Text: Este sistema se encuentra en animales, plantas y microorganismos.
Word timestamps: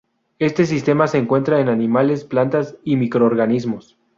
Este 0.39 0.65
sistema 0.65 1.07
se 1.07 1.19
encuentra 1.19 1.59
en 1.61 1.69
animales, 1.69 2.25
plantas 2.25 2.75
y 2.83 2.95
microorganismos. 2.95 3.99